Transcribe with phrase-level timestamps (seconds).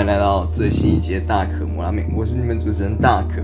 [0.00, 3.42] 欢迎来到最新一节大可摩拉面，我是你们主持人大可。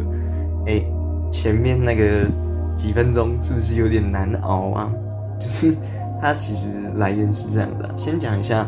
[0.65, 0.83] 哎、
[1.31, 2.27] 前面那个
[2.75, 4.91] 几分钟是不是有点难熬啊？
[5.39, 5.77] 就是
[6.23, 8.67] 它其实来源是这样的、先讲一下，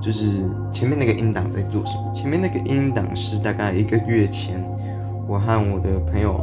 [0.00, 2.10] 就是前面那个音档在做什么。
[2.12, 4.60] 前面那个音档是大概一个月前，
[5.28, 6.40] 我和我的朋友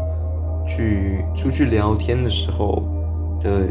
[0.66, 2.81] 去出去聊天的时候
[3.41, 3.68] 的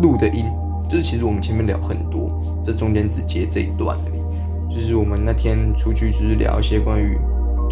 [0.00, 0.44] 录的音，
[0.88, 2.30] 就是其实我们前面聊很多，
[2.62, 4.18] 这中间只接这一段而已。
[4.78, 7.18] 就是我们那天出去，就是聊一些关于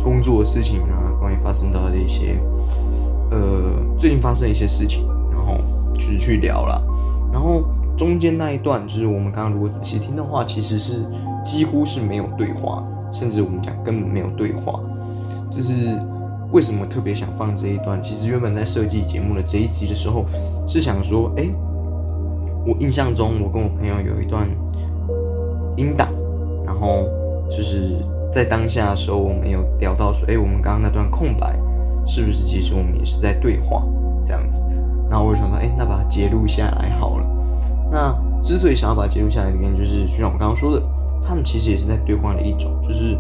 [0.03, 2.37] 工作的事情啊，关于发生到的一些
[3.31, 5.57] 呃最近发生的一些事情，然后
[5.95, 6.85] 就是去聊了。
[7.33, 7.63] 然后
[7.97, 10.95] 中间那一段，就是我们刚刚如果仔细听的话，其实是
[11.45, 14.81] 几乎是没有对话，甚至我们讲根本没有对话。
[15.49, 15.97] 就是
[16.51, 18.03] 为什么特别想放这一段？
[18.03, 20.25] 其实原本在设计节目的这一集的时候，
[20.67, 21.49] 是想说，哎、
[22.67, 24.49] 我印象中我跟我朋友有一段
[25.77, 26.09] 音档。
[26.67, 27.05] 然后
[27.49, 27.97] 就是
[28.33, 31.57] 在当下的时候，我们有聊到说，哎，我们刚刚那段空白，
[32.05, 33.83] 是不是其实我们也是在对话
[34.23, 34.61] 这样子？
[35.09, 37.27] 然后我就想说，哎，那把它截录下来好了。
[37.91, 38.13] 那
[38.43, 40.83] 之所以想要把它截录下来，里面就是就像我刚刚说的，
[41.23, 43.15] 他们其实也是在对话的一种，就是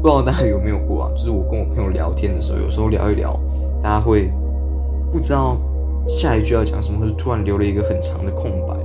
[0.00, 1.10] 不知道大家有没有过啊？
[1.16, 3.38] 就是我跟我朋友聊天的时候，有时候聊一聊，
[3.82, 4.30] 大家会
[5.10, 5.56] 不知道
[6.06, 8.76] 下一句要讲什么，或者突然留了一个很长的空白。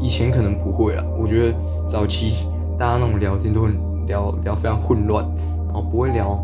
[0.00, 1.54] 以前可能不会啦，我觉得
[1.86, 2.46] 早期。
[2.78, 5.24] 大家那种聊天都很聊聊非常混乱，
[5.66, 6.38] 然后不会聊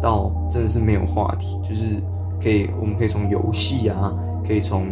[0.00, 1.96] 到真的是没有话题，就是
[2.42, 4.12] 可以我们可以从游戏啊，
[4.46, 4.86] 可以从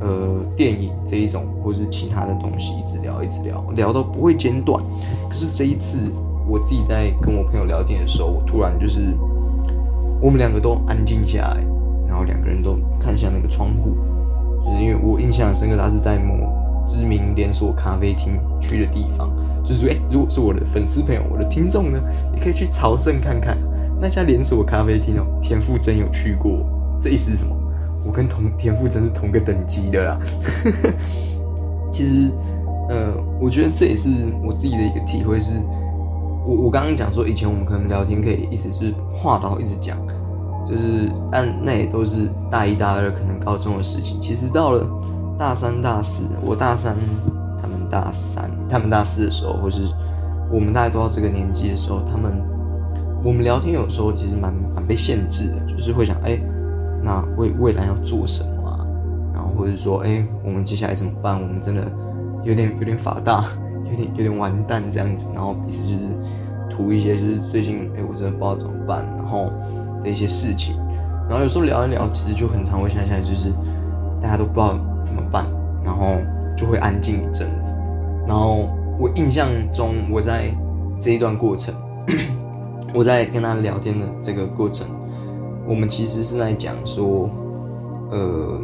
[0.00, 4.82] 呃电影这一种或者是其他的东西一直聊一直聊，聊到不会间断。
[5.28, 6.10] 可是这一次
[6.48, 9.14] 我自己在跟我朋友聊天的时候，我突然就是
[10.22, 11.62] 我们两个都安静下来，
[12.08, 13.94] 然后两个人都看向那个窗户，
[14.64, 16.34] 就是因为我印象深刻，他是在某
[16.86, 19.30] 知名连锁咖啡厅去的地方。
[19.64, 21.98] 就是哎、欸，如果是我的粉丝朋友，我的听众呢，
[22.34, 23.56] 也可以去朝圣看看
[24.00, 25.24] 那家连锁咖啡厅哦。
[25.40, 26.66] 田馥甄有去过，
[27.00, 27.56] 这意思是什么？
[28.06, 30.20] 我跟同田馥甄是同个等级的啦。
[31.90, 32.30] 其实，
[32.90, 34.10] 呃，我觉得这也是
[34.42, 35.54] 我自己的一个体会是，
[36.44, 39.96] 我我刚刚讲说，以前我们可能聊天可以一直是话痨一直讲，
[40.66, 44.20] 就是但那也都是大一、大二可能高中的事情。
[44.20, 44.86] 其实到了
[45.38, 46.96] 大三、大四，我大三。
[47.60, 49.82] 他们大三，他们大四的时候，或是
[50.52, 52.34] 我们大概都到这个年纪的时候，他们
[53.24, 56.38] 我们聊天有时候其实蛮蛮被限制的，就是会想，哎、
[57.02, 58.84] 那未未来要做什么啊？
[59.32, 61.40] 然后或者说，哎、我们接下来怎么办？
[61.40, 61.90] 我们真的
[62.42, 63.46] 有点有点法大，
[63.90, 66.04] 有点 有点完蛋这样子，然后彼此就是
[66.68, 69.50] 图一些就是最近，哎、我真的不知道怎么办，然后
[70.02, 70.76] 的一些事情，
[71.30, 73.50] 然后有时候聊一聊，其实就很常会想起来，就是
[74.20, 75.44] 大家都不知道怎么办，
[75.84, 76.16] 然后。
[76.56, 77.76] 就会安静一阵子，
[78.28, 80.44] 然后我印象中，我在
[81.00, 81.74] 这一段过程，
[82.94, 84.86] 我在跟他聊天的这个过程，
[85.68, 87.28] 我们其实是在讲说，
[88.12, 88.60] 呃，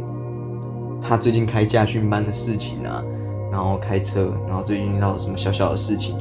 [1.01, 3.03] 他最近开驾训班的事情啊，
[3.51, 6.17] 然后开车，然后最近遇到什么小小的事情，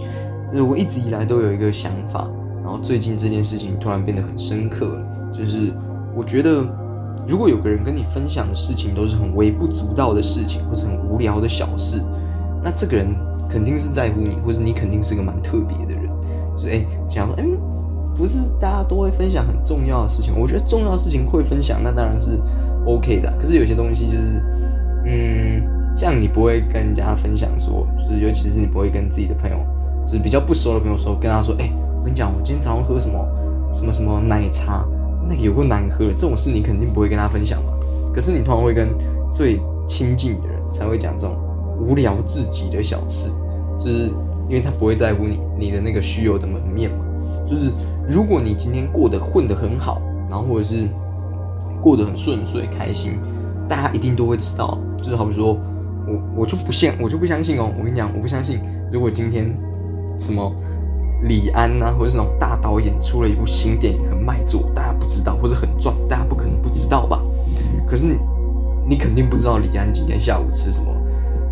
[0.49, 2.29] 就是我一直以来都有一个想法，
[2.65, 5.01] 然后最近这件事情突然变得很深刻，
[5.33, 5.73] 就是
[6.17, 6.67] 我觉得
[7.29, 12.01] 如果有个人跟你分享的事情都是很微不足道的事情，或者很无聊的小事，
[12.63, 13.15] 那这个人
[13.49, 16.11] 肯定是在乎你，或者你肯定是个蛮特别的人。
[16.57, 17.45] 就是哎，想说，哎，
[18.17, 22.39] 不是大家都会分享很重要的事情，我觉得重要的事情会分享，那当然是
[22.85, 23.33] OK 的。
[23.39, 24.43] 可是有些东西就是，
[25.07, 25.63] 嗯，
[25.95, 29.59] 像你不会跟人家分享说，就是尤其是你不会跟自己的朋友，
[30.05, 33.27] 就是比较不熟的朋友说，跟他说，哎，我跟你讲，我今天早上喝什么
[33.73, 34.85] 什么什么奶茶。
[35.31, 37.73] 那个有够难喝的，这种事你肯定不会跟他分享嘛。
[38.13, 38.89] 可是你通常会跟
[39.31, 41.37] 最亲近的人才会讲这种
[41.81, 43.31] 无聊至极的小事，
[43.79, 44.11] 就是
[44.49, 46.97] 因为他不会在乎你你的那个虚有的门面嘛。
[47.49, 47.71] 就是
[48.09, 50.89] 如果你今天过得混得很好，然后或者是
[51.81, 53.13] 过得很顺遂开心，
[53.69, 54.77] 大家一定都会知道。
[54.99, 55.57] 就是好比说
[56.09, 57.73] 我我就不信，我就不相信哦。
[57.79, 58.59] 我跟你讲，我不相信，
[58.91, 59.57] 如果今天
[60.19, 60.53] 什么。
[61.23, 67.21] 李安呐，或者是那种大导演出了一部新电影很卖座，大家不知道，或者很赚，大家不可能不知道吧？
[67.87, 68.17] 可是你，
[68.89, 70.95] 你肯定不知道李安今天下午吃什么，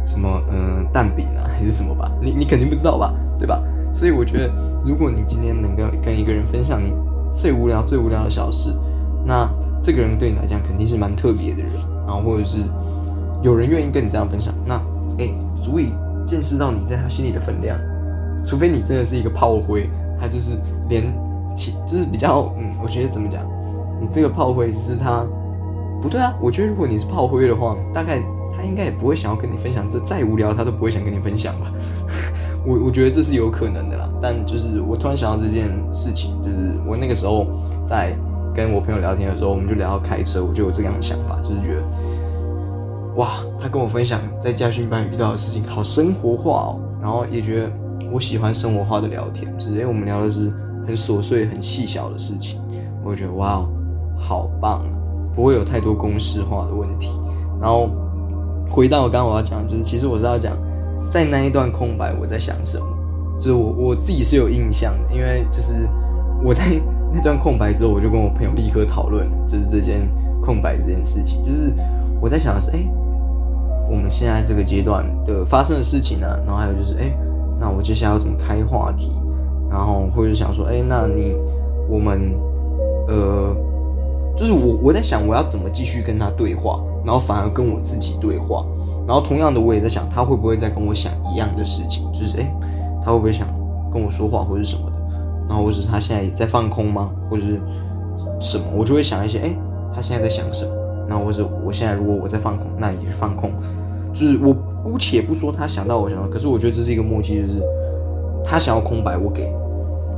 [0.05, 2.11] 什么嗯蛋饼啊，还是什么吧？
[2.23, 3.13] 你你肯定不知道吧？
[3.39, 3.63] 对吧？
[3.93, 4.53] 所以我觉得，
[4.85, 6.93] 如果你今天能够跟一个人分享你
[7.33, 8.75] 最无聊、最无聊的小事，
[9.25, 9.49] 那
[9.83, 11.73] 这个人对你来讲肯定是蛮特别的人，
[12.07, 12.59] 然后或者是
[13.43, 14.75] 有人愿意跟你这样分享，那
[15.19, 15.29] 哎，
[15.63, 15.93] 足以
[16.27, 17.79] 见识到你在他心里的分量。
[18.49, 20.53] 除非你真的是一个炮灰，他就是
[20.89, 21.05] 连
[21.55, 23.45] 其就是比较嗯，我觉得怎么讲，
[24.01, 25.23] 你这个炮灰就是他
[26.01, 26.35] 不对啊。
[26.41, 28.23] 我觉得如果你是炮灰的话，大概
[28.57, 31.71] 他应该也不会想要跟你分享，这再无聊他都不会想跟你分享吧。
[32.67, 34.09] 我我觉得这是有可能的啦。
[34.19, 37.47] 但就是我突然想到这件事情，就是我那个时候
[37.85, 38.17] 在
[38.55, 41.83] 跟我朋友聊天的时候，我们就聊到开车，我就有这样的想法，就是觉得
[43.17, 47.71] 哇，他跟我分享在家训班遇到的事情，好生活化哦，然后也觉得。
[48.11, 50.51] 我喜欢生活化的聊天，就是因为我们聊的是
[50.87, 52.61] 很琐碎、很细小的事情，
[53.05, 53.67] 我觉得哇，
[54.17, 54.91] 好棒啊，
[55.35, 57.21] 不会有太多公式化的问题。
[57.61, 57.91] 然后
[58.71, 60.57] 回到我刚刚我要讲，就是其实我是要讲，
[61.11, 62.87] 在那一段空白我在想什么，
[63.39, 65.87] 就是我我自己是有印象的，因为就是
[66.43, 66.65] 我在
[67.13, 70.09] 那段空白之后，我就跟我朋友立刻讨论，就是这件
[70.41, 71.73] 空白这件事情，就是
[72.21, 72.79] 我在想的是，哎，
[73.91, 77.13] 我们现在这个阶段的发生的事情呢，然后还有就是，哎。
[77.61, 79.13] 那我接下来要怎么开话题？
[79.71, 81.37] 然后或者想说，哎，那你
[81.91, 82.33] 我们
[83.07, 83.55] 呃，
[84.35, 88.65] 就是我我在想我要怎么继续跟他对话，然后反而跟我自己对话。
[89.07, 92.55] 然后同样的，我也在想他会不会在跟我想一样的事情，就是哎，
[93.03, 93.47] 他会不会想
[93.93, 94.97] 跟我说话或者什么的？
[95.49, 97.11] 然后或者他现在也在放空吗？
[97.31, 97.61] 或者是
[98.41, 98.65] 什么？
[98.75, 99.55] 我就会想一些，哎，
[99.95, 100.73] 他现在在想什么？
[101.09, 103.53] 那或者我现在如果我在放空，那也是放空，
[104.15, 104.57] 就是我。
[104.91, 107.63] 姑且不说他想到我想到，可是我觉得这是一个默契，就是
[108.43, 109.53] 他想要空白我给，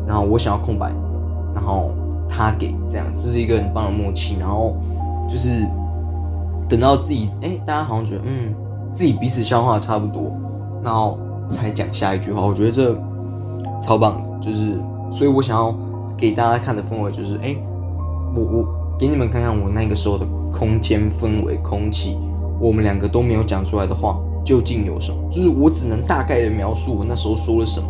[0.07, 0.93] 然后我想要空白，
[1.53, 1.91] 然后
[2.29, 4.37] 他给，这样这是一个很棒的默契。
[4.39, 4.77] 然后
[5.29, 5.67] 就是
[6.69, 8.55] 等到自己哎，大家好像觉得嗯，
[8.93, 10.31] 自己彼此消化差不多，
[10.85, 11.19] 然后
[11.51, 12.41] 才讲下一句话。
[12.41, 12.95] 我觉得这
[13.81, 14.79] 超棒，就是
[15.11, 15.75] 所以我想要
[16.17, 17.57] 给大家看的氛围就是哎，
[18.37, 22.17] 我我给你们看看我那个时候的空间氛围、空气，
[22.61, 24.17] 我们两个都没有讲出来的话。
[24.51, 25.31] 究竟有什么？
[25.31, 27.89] 就是我只能大概的描述我那时候说了什么，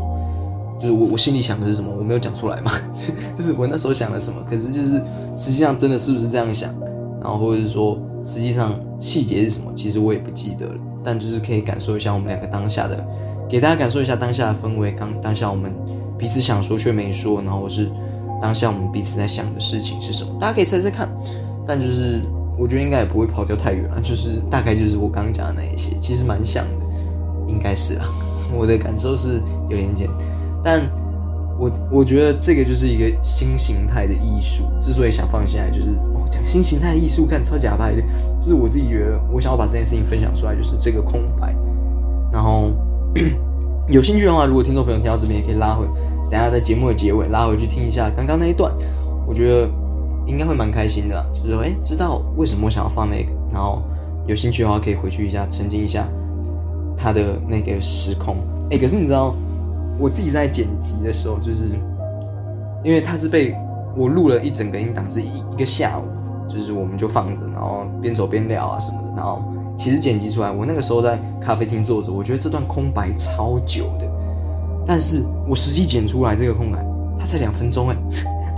[0.79, 2.71] 就是我我心里想的是什么，我没有讲出来嘛。
[3.35, 5.00] 就是我那时候想了什么，可是就是
[5.38, 6.71] 实际上真的是不是这样想，
[7.19, 10.75] 然后或者是说实际上细节是什么，其实我也不记得了。
[11.02, 13.02] 但就是可以感受一下我们两个当下的，
[13.49, 14.93] 给大家感受一下当下的氛围。
[14.93, 15.73] 刚当下我们
[16.19, 17.90] 彼此想说却没说，然后是
[18.38, 20.31] 当下我们彼此在想的事情是什么？
[20.38, 21.09] 大家可以猜猜看。
[21.67, 22.21] 但就是。
[22.61, 26.85] 我觉得应该也不会跑掉太远了，就是大概就是我刚刚讲的那一些，其实蛮像的，
[27.49, 28.05] 应该是啊。
[28.52, 29.40] 我的感受是
[29.71, 30.07] 有点简，
[30.62, 30.83] 但
[31.59, 34.64] 我我觉得这个就是一个新形态的艺术。
[34.79, 35.87] 之所以想放下来，就是
[36.31, 38.02] 讲新形态艺术，看超假拍的，
[38.38, 41.57] 就是我自己觉得，我想要把这件事情分享出来，就是这个空白。
[42.31, 42.73] 然后
[43.88, 45.87] 有兴趣的话，如果听众朋友听到这边，也可以拉回，
[46.29, 48.71] 等下在节目的结尾拉回去听一下刚刚那一段，
[49.26, 49.67] 我觉得。
[50.27, 53.83] 应该会蛮开心的，就是说，哎，知道为什么我想要放那个，然后
[54.27, 56.07] 有兴趣的话可以回去一下，沉浸一下
[56.97, 58.37] 他的那个时空。
[58.71, 59.35] 哎，可是你知道，
[59.99, 61.65] 我自己在剪辑的时候，就是
[62.85, 63.55] 因为它是被
[63.97, 69.09] 我录了一整个音档，是一一个下午，就是我们就放着，然后边走边聊啊什么的。
[69.17, 69.43] 然后
[69.77, 74.07] 其实剪辑出来，我那个时候在咖啡厅坐着，我觉得这段空白超久的，
[74.87, 76.79] 但是我实际剪出来这个空白，
[77.19, 77.97] 它才两分钟哎。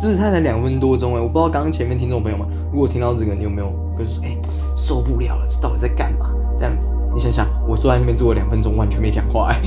[0.02, 4.36] 就是他才两分多钟哎，我不知道刚刚前面听众朋友们，如果听到这个，你有没有就是哎
[4.76, 6.34] 受不了了，这到底在干嘛？
[6.56, 9.62] 这样子，你想想，我坐在那边坐了两分钟，完全没讲话哎。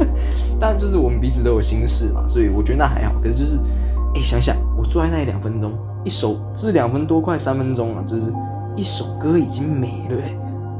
[0.58, 3.12] 但就是我们彼此都有心事嘛，所以我觉得那还好。
[3.22, 3.58] 可是就是
[4.14, 5.72] 哎，想想我坐在那里两分钟，
[6.02, 8.32] 一手是两分多快三分钟了，就是
[8.74, 10.16] 一首歌已经没了，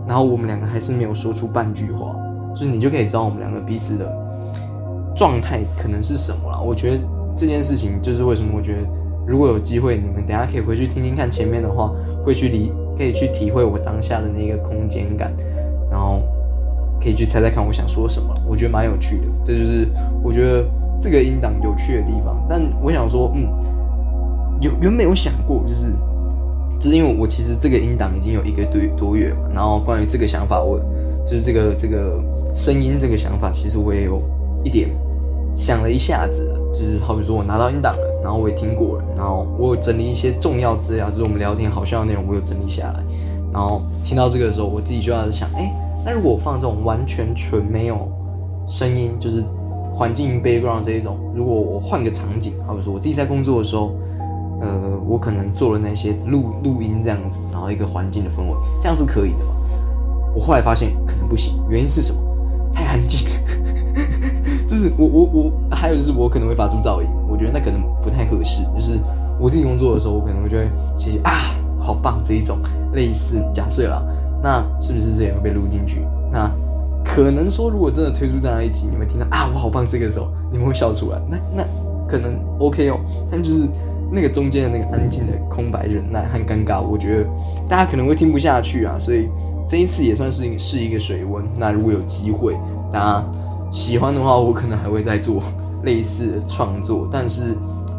[0.09, 2.17] 然后我们两个还是没有说出半句话，
[2.55, 4.11] 就是你就可以知道我们两个彼此的
[5.15, 6.59] 状态可能是什么了。
[6.59, 7.05] 我觉得
[7.37, 8.79] 这件事情就是为什么我觉得
[9.27, 11.93] 如果有机会，你们等下可以回去听听看前面的话，
[12.25, 15.33] 会去理可以去体会我当下的那个空间感，
[15.91, 16.23] 然后
[17.01, 19.25] 可以去猜猜看我想说什么，我觉得蛮有趣的。
[19.45, 19.89] 这就是
[20.23, 20.65] 我觉得
[20.99, 22.45] 这个音档有趣的地方。
[22.49, 23.49] 但我想说，嗯，
[24.61, 25.93] 有原本有想过，就是。
[26.81, 30.79] 就是因为我其实这个音档已经有一个多多月嘛，然后关于这个想法，我
[31.25, 32.21] 就是这个这个
[32.53, 34.21] 声音这个想法，其实我也有
[34.63, 34.91] 一点
[35.55, 43.05] 想了一下子，就是好比说我拿到音档了，然后我也听过了，然后我有整理一些重要资料，就是我们聊天好笑的内容，我有整理下来，
[43.53, 45.73] 然后听到这个的时候，我自己就要想，哎，
[46.05, 48.09] 那如果我放这种完全纯没有
[48.67, 49.45] 声音，就是
[49.95, 53.93] 环境 background 这一种，如果我换个场景，好比说我自己在工作的时候。
[54.61, 59.53] 呃，我可能做了那些录录音这样子，然后一个环境的氛围，这样是可以的嘛？
[60.35, 62.21] 我后来发现可能不行，原因是什么？
[62.73, 63.29] 太安静，
[64.97, 68.65] 我我我，还有就是我可能会发出噪音，我觉得那可能不太合适。
[68.75, 68.99] 就是
[69.39, 71.33] 我自己工作的时候，我可能会觉得谢谢啊，
[71.79, 72.59] 好棒这一种
[72.93, 74.03] 类似假设啦，
[74.43, 76.05] 那是不是这也会被录进去？
[76.31, 76.51] 那
[77.05, 81.65] 可能说，如果真的推出这样一集，你们听到啊我好棒这个时候，你们会笑出来，那那
[82.07, 82.99] 可能 OK 哦，
[83.31, 83.69] 但就是。
[84.13, 87.27] 那个中间的那个安静的空白、忍耐和尴尬，我觉得
[87.69, 89.29] 大家可能会听不下去啊，所以
[89.67, 91.43] 这一次也算是是一个水温。
[91.57, 92.55] 那如果有机会，
[92.93, 93.25] 大家
[93.75, 95.43] 喜欢的话，我可能还会再做
[95.83, 97.09] 类似的创作。
[97.11, 97.57] 但是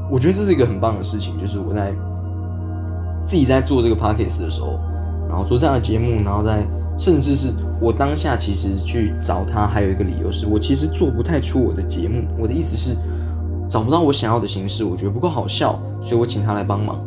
[0.10, 1.94] 我觉得这是一个很棒的事情，就是我在
[3.26, 4.80] 自己在做这个 podcast 的时候，
[5.28, 6.66] 然后做这样的节目，然后在
[6.98, 12.24] 甚至是我当下其实去找他，还有一个理由是我其实做不太出我的节目。
[12.40, 12.96] 我的意思是。
[13.68, 17.04] 找不到我想要的形式，我觉得不够好笑，所以我请他来帮忙。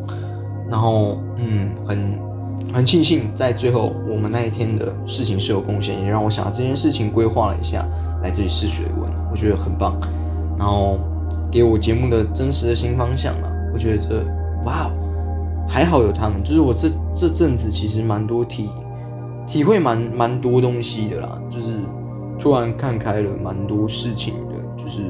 [0.68, 2.18] 然后，嗯，很
[2.72, 7.86] 很庆幸，在最后我们那一天的事情是有贡献，也让我想到这件事情规划了一下，
[8.22, 9.98] 来这里试水温，我觉得很棒。
[10.58, 10.98] 然后
[11.50, 14.24] 给我节目的真实的新方向嘛，我觉得这
[14.64, 14.90] 哇，
[15.68, 18.68] 还好有他们，就是我这这阵子其实蛮多体
[19.46, 21.72] 体会蛮蛮多东西的啦，就是
[22.38, 25.02] 突然看开了蛮多事情的，就是。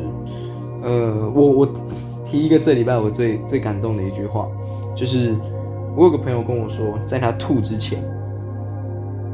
[0.80, 1.68] 呃，我我
[2.24, 4.46] 提一个这礼拜我最最感动的一句话，
[4.94, 5.34] 就是
[5.98, 8.00] 我有个朋友跟我说，在他吐之前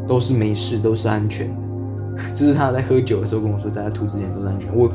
[0.09, 1.55] 都是没事，都是安全的。
[2.35, 4.75] 就是他在喝酒的时候跟我说，在他吐之前都是安全。
[4.75, 4.91] 我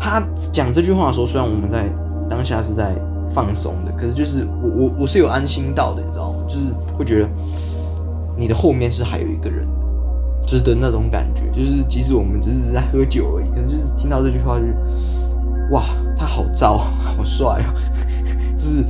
[0.00, 1.86] 他讲这句话的时候，虽然我们在
[2.28, 2.92] 当下是在
[3.28, 6.40] 放松的，可是就是我我我是有安心到的，你知道吗？
[6.48, 6.66] 就是
[6.98, 7.28] 会觉得
[8.36, 9.70] 你的后面是还有一个人的，
[10.42, 11.42] 就是的那种感觉。
[11.52, 14.64] 就是即使我们只是在喝酒而已，可是就是听到这句话就。
[15.70, 17.72] 哇，他好燥，好帅哦！
[18.54, 18.84] 就是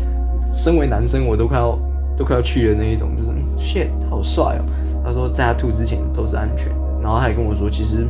[0.54, 1.76] 身为男生，我都快要
[2.16, 4.64] 都快要去的那一种，就是 shit，好帅哦！
[5.04, 8.06] 他说在他吐之前都是安全的，然后他也跟我说，其实，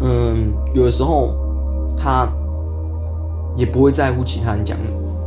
[0.00, 1.32] 嗯，有的时候
[1.96, 2.28] 他
[3.56, 4.76] 也不会在乎其他人讲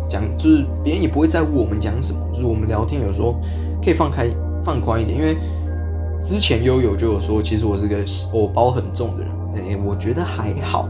[0.09, 3.35] 讲，就是别人也不会在乎我们讲什么，就是我们聊天有时候
[3.81, 4.27] 可以放开
[4.63, 5.37] 放宽一点，因为
[6.21, 7.97] 之前悠悠就有说，其实我是个
[8.33, 9.31] 偶包很重的人，
[9.71, 10.89] 哎，我觉得还好。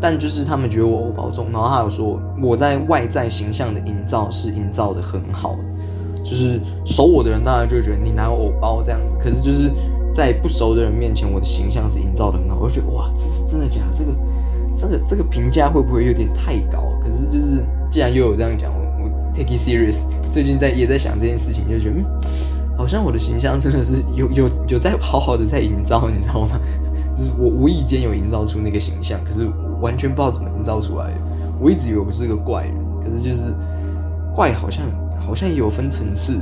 [0.00, 5.56] 但就是他们觉得我偶包重，然后他有说我在外在形象的营造是营造的很好，
[6.24, 9.70] 就是熟我的人当然就觉得你哪有偶包这样子，可是就是
[10.12, 13.80] 在不熟的人面前，我的形象是营造的很好，我就觉得哇，这是真的假？
[13.94, 14.12] 这个
[14.74, 16.92] 这个这个评价会不会有点太高？
[17.02, 20.00] 可是就是既然又有这样讲，我我 take it serious，
[20.30, 22.04] 最近在也在想这件事情，就觉得嗯，
[22.76, 26.60] 好像我的形象真的是有有有在好好的在营造，你知道吗？
[27.16, 29.48] 就是我无意间有营造出那个形象，可是。
[29.78, 31.20] 完全不知道怎么营造出来的。
[31.60, 33.52] 我一直以为我是个怪人，可是就是
[34.34, 34.86] 怪好像
[35.20, 36.38] 好像也有分层次，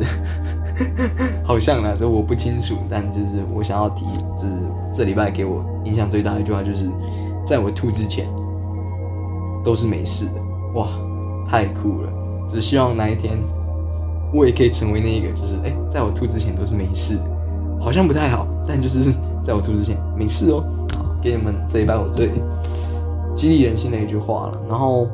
[1.43, 2.76] 好像啦，这我不清楚。
[2.88, 4.04] 但就是我想要提，
[4.40, 4.54] 就是
[4.93, 6.88] 这礼拜给我印象最大的一句话，就是
[7.45, 8.25] 在我吐之前
[9.64, 10.40] 都是没事的。
[10.75, 10.87] 哇，
[11.45, 12.12] 太酷了！
[12.49, 13.37] 只希望哪一天
[14.33, 17.25] 我也可以成为那一个，就是哎，在我吐之前都是没事的，
[17.81, 19.12] 好像不太好，但就是
[19.44, 20.64] 在我吐之前没事哦。
[21.22, 22.32] 给你们这一拜我最。
[23.34, 24.58] 激励人心的一句话了。
[24.68, 25.08] 然后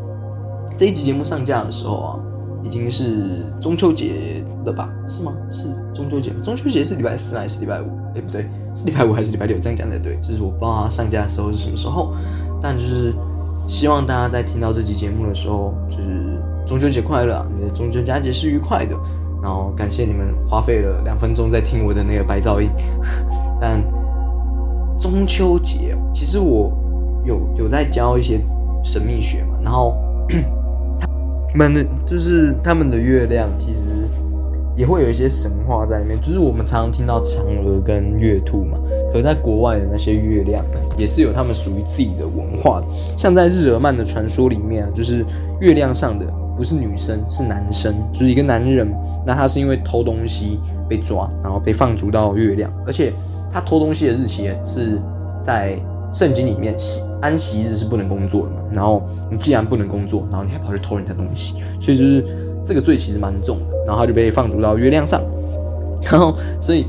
[0.76, 2.20] 这一集节目上架的时候啊，
[2.62, 4.90] 已经是中秋节了吧？
[5.08, 5.32] 是吗？
[5.50, 6.30] 是中秋节？
[6.42, 7.86] 中秋节是礼拜四还是礼拜五？
[8.14, 9.58] 哎，不对，是礼拜五还是礼拜六？
[9.58, 10.18] 这样讲才对。
[10.20, 12.12] 就是我不知道它上架的时候是什么时候，
[12.60, 13.14] 但就是
[13.66, 18.94] 希望大家在听到这集节目的时候，就是中秋节快乐，你的中秋佳节是愉快的。
[19.42, 22.68] 然后感谢你们花费了两分钟在听我的那个白噪音。
[23.58, 23.82] 但
[25.00, 26.70] 中秋节，其实我。
[27.22, 28.40] 有有在教一些
[28.82, 29.94] 神秘学嘛，然后
[31.52, 33.90] 他们的就是他们的月亮其实
[34.74, 38.78] 也会有一些神话在里面，就是我们常常听到嫦娥跟月兔嘛，
[39.12, 40.64] 可是在国外的那些月亮
[40.96, 42.86] 也是有他们属于自己的文化的。
[43.18, 45.22] 像在日耳曼的传说里面啊，就是
[45.60, 46.24] 月亮上的
[46.56, 48.90] 不是女生是男生，就是一个男人，
[49.26, 53.12] 那他是因为偷东西被抓，然后被放逐到月亮，而且
[53.52, 55.00] 他偷东西的日期是
[55.42, 55.78] 在
[56.12, 56.76] 圣经里面，
[57.20, 62.24] 安息日是不能工作的嘛，然后你既然不能工作，然后你还跑去偷人家东西，所以就是
[62.64, 63.64] 这个罪其实蛮重的。
[63.86, 65.20] 然后他就被放逐到月亮上，
[66.02, 66.86] 然后所以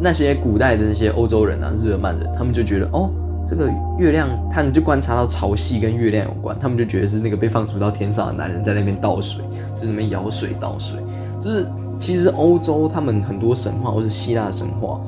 [0.00, 3.10] 那些古代的那些欧洲人啊，日耳曼人，他们就觉得哦，
[3.46, 9.42] 这个月亮，他们就观察到潮汐跟月亮有关，他们就觉得是那个被放逐到天上的男人在那边倒水，
[9.74, 10.98] 就是那边舀水倒水，
[11.40, 11.66] 就是
[11.98, 15.00] 其实欧洲他们很多神话或是希腊神话，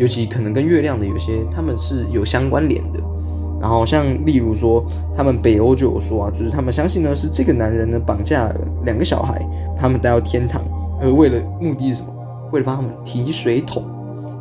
[0.00, 2.98] 尤其可能跟月亮的有些他们是有相关联的。
[3.60, 4.82] 然后像例如说，
[5.14, 9.38] 他们北欧就有说啊，就是他们相信呢是这个男人呢绑架了两个小孩。
[9.78, 10.62] 他们带到天堂，
[11.00, 12.08] 而为了目的是什么？
[12.52, 13.84] 为了帮他们提水桶。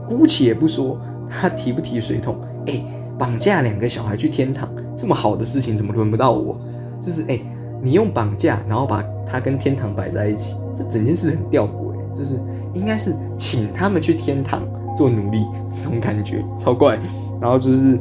[0.08, 1.00] 姑且不说
[1.30, 2.36] 他提不提水桶，
[2.68, 2.82] 哎，
[3.18, 6.58] 绑架两个小孩去天堂，这么好的事情怎么轮不到我？
[7.02, 7.40] 就是哎，
[7.82, 11.90] 你用绑架，然后把他跟天堂摆在一起，这整件事很吊诡。
[12.14, 12.40] 就是
[12.74, 14.64] 应该是请他们去天堂
[14.96, 17.00] 做奴隶，这种感觉超怪。
[17.42, 17.98] 然后就是，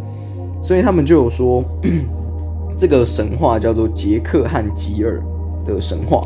[0.62, 1.62] 所以他们就有说，
[2.76, 5.22] 这个神话叫做杰克和吉尔
[5.64, 6.20] 的神话。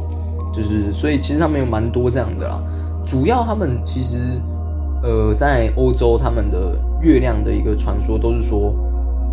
[0.52, 2.62] 就是，所以其实他们有蛮多这样的啦。
[3.06, 4.40] 主要他们其实，
[5.02, 8.74] 呃，在欧洲他们的月亮的一个传说都是说，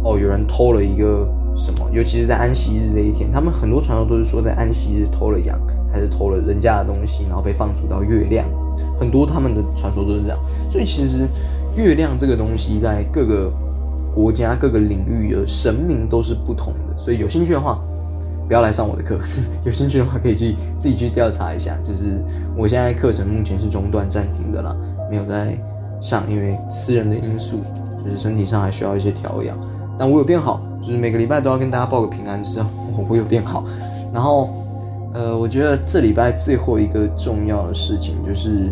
[0.03, 5.59] 哦，有人偷了一个什么，尤其是在安息日这一天，他们很多传说都是说在安息日偷了羊，
[5.91, 8.45] 还是偷了人家的东西，然后被放逐到月亮。
[8.99, 10.37] 很多他们的传说都是这样。
[10.69, 11.27] 所以其实
[11.75, 13.51] 月亮这个东西在各个
[14.13, 16.97] 国家、各个领域的神明都是不同的。
[16.97, 17.79] 所以有兴趣的话。
[18.47, 19.15] 不要来上我的课，
[19.63, 21.77] 有兴趣的话可以去自己去调查一下。
[21.83, 22.19] 就是
[22.57, 24.75] 我现在课程目前是中断暂停的啦，
[25.07, 25.55] 没有在
[26.01, 27.59] 上，因为私人的因素，
[28.03, 29.55] 就是身体上还需要一些调养。
[29.99, 32.59] 但我有变好，就是每个礼拜都要跟大家报个平安，是
[32.97, 33.63] 我我有变好。
[34.11, 34.49] 然后，
[35.13, 38.69] 呃，我觉得这礼拜最后一个重要的事情就是。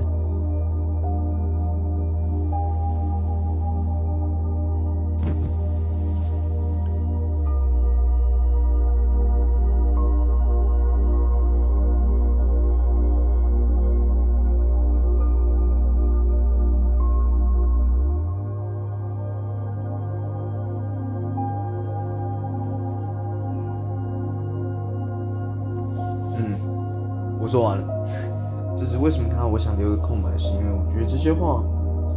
[31.17, 31.63] 这些话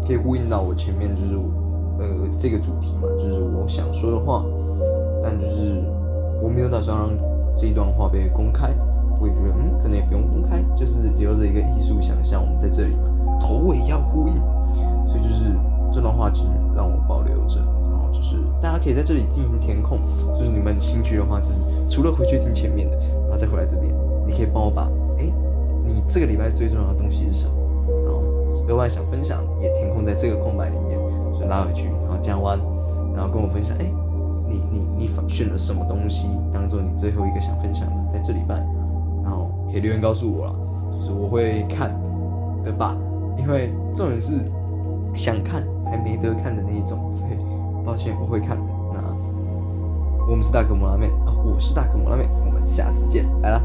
[0.07, 1.35] 可以呼应到我前面就是
[1.99, 4.45] 呃这个主题嘛，就是我想说的话，
[5.23, 5.83] 但就是
[6.43, 7.09] 我没有打算让
[7.57, 8.69] 这一段话被公开，
[9.19, 12.95] 我也觉得嗯可能也不用公开，就是留着一个艺术想象，我们在这里，
[13.41, 14.35] 头尾要呼应，
[15.09, 15.47] 所以就是
[15.91, 17.59] 这段话请让我保留着，
[17.91, 19.99] 然后就是大家可以在这里进行填空，
[20.35, 23.91] 就是你们兴趣的话，就是除了回去听前面的，然后再回来这边，
[24.27, 24.83] 你可以帮我把。
[25.19, 25.33] 哎，
[25.87, 27.55] 你这个礼拜最重要的东西是什么？
[28.69, 30.99] 额外想分享也填空在这个空白里面，
[31.39, 32.59] 就拉回去，然后讲完，
[33.15, 33.77] 然后跟我分享。
[33.79, 33.85] 哎，
[34.49, 37.95] 你你你选了什么东西当做你最后一个想分享的？
[38.09, 38.57] 在这礼拜，
[39.23, 40.55] 然后可以留言告诉我了，
[40.99, 41.91] 就是我会看
[42.65, 42.97] 的吧。
[43.39, 44.35] 因为重点是
[45.15, 47.37] 想看还没得看的那一种，所以
[47.85, 48.63] 抱歉我会看的。
[48.93, 49.01] 那
[50.29, 53.63] 我们是大可摩拉面啊，我是大可摩拉面，我们下次见，拜了。